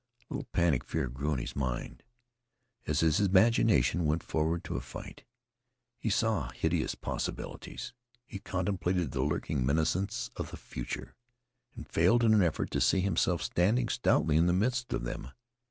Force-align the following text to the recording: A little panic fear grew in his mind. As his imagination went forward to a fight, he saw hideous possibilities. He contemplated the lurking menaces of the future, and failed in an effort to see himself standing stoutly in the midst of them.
A 0.17 0.33
little 0.33 0.47
panic 0.51 0.83
fear 0.83 1.07
grew 1.07 1.33
in 1.33 1.37
his 1.37 1.55
mind. 1.55 2.01
As 2.87 3.01
his 3.01 3.19
imagination 3.19 4.03
went 4.03 4.23
forward 4.23 4.63
to 4.63 4.75
a 4.75 4.81
fight, 4.81 5.23
he 5.95 6.09
saw 6.09 6.49
hideous 6.49 6.95
possibilities. 6.95 7.93
He 8.25 8.39
contemplated 8.39 9.11
the 9.11 9.21
lurking 9.21 9.63
menaces 9.63 10.31
of 10.35 10.49
the 10.49 10.57
future, 10.57 11.13
and 11.75 11.87
failed 11.87 12.23
in 12.23 12.33
an 12.33 12.41
effort 12.41 12.71
to 12.71 12.81
see 12.81 13.01
himself 13.01 13.43
standing 13.43 13.89
stoutly 13.89 14.37
in 14.37 14.47
the 14.47 14.53
midst 14.53 14.91
of 14.91 15.03
them. 15.03 15.33